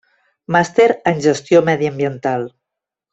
Màster 0.53 0.87
en 1.11 1.21
Gestió 1.27 1.61
Mediambiental. 1.71 2.47